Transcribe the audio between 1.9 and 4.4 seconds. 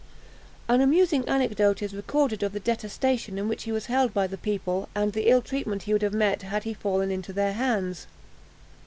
recorded of the detestation in which he was held by the